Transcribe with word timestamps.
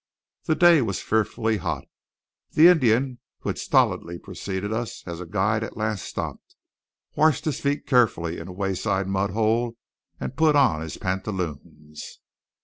The 0.45 0.55
day 0.55 0.81
was 0.81 0.99
fearfully 0.99 1.57
hot. 1.57 1.83
The 2.53 2.69
Indian 2.69 3.19
who 3.41 3.49
had 3.49 3.59
stolidly 3.59 4.17
preceded 4.17 4.73
us 4.73 5.03
as 5.05 5.21
guide 5.25 5.63
at 5.63 5.77
last 5.77 6.05
stopped, 6.05 6.55
washed 7.13 7.45
his 7.45 7.59
feet 7.59 7.85
carefully 7.85 8.39
in 8.39 8.47
a 8.47 8.51
wayside 8.51 9.05
mud 9.07 9.29
hole 9.29 9.77
and 10.19 10.35
put 10.35 10.55
on 10.55 10.81
his 10.81 10.97
pantaloons. 10.97 12.19